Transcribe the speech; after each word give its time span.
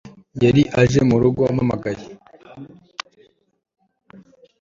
Yari 0.43 0.61
aje 0.81 0.99
murugo 1.09 1.41
mpamagaye 1.55 2.05